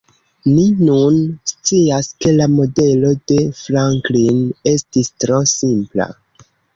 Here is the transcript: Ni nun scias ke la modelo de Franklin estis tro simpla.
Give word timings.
Ni 0.51 0.61
nun 0.77 1.17
scias 1.51 2.07
ke 2.25 2.33
la 2.37 2.47
modelo 2.53 3.11
de 3.33 3.37
Franklin 3.59 4.39
estis 4.73 5.13
tro 5.25 5.39
simpla. 5.53 6.09